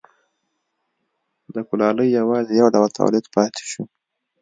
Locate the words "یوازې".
2.19-2.53